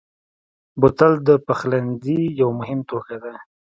بوتل 0.79 1.13
د 1.27 1.29
پخلنځي 1.45 2.21
یو 2.41 2.49
مهم 2.59 2.79
توکی 2.89 3.17
دی. 3.23 3.35